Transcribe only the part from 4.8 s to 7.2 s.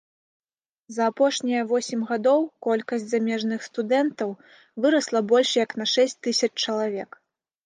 вырасла больш як на шэсць тысяч чалавек.